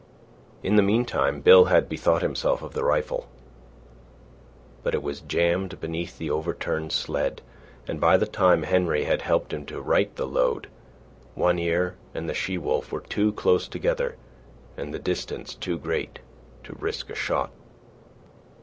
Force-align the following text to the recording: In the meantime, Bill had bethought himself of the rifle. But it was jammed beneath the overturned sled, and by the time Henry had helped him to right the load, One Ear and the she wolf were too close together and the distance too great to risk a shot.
In 0.63 0.77
the 0.77 0.81
meantime, 0.81 1.41
Bill 1.41 1.65
had 1.65 1.87
bethought 1.87 2.23
himself 2.23 2.63
of 2.63 2.73
the 2.73 2.83
rifle. 2.83 3.27
But 4.81 4.95
it 4.95 5.03
was 5.03 5.21
jammed 5.21 5.79
beneath 5.79 6.17
the 6.17 6.31
overturned 6.31 6.91
sled, 6.91 7.43
and 7.87 8.01
by 8.01 8.17
the 8.17 8.25
time 8.25 8.63
Henry 8.63 9.03
had 9.03 9.21
helped 9.21 9.53
him 9.53 9.63
to 9.67 9.79
right 9.79 10.15
the 10.15 10.25
load, 10.25 10.69
One 11.35 11.59
Ear 11.59 11.97
and 12.15 12.27
the 12.27 12.33
she 12.33 12.57
wolf 12.57 12.91
were 12.91 13.01
too 13.01 13.33
close 13.33 13.67
together 13.67 14.15
and 14.75 14.91
the 14.91 14.97
distance 14.97 15.53
too 15.53 15.77
great 15.77 16.17
to 16.63 16.73
risk 16.79 17.11
a 17.11 17.13
shot. 17.15 17.51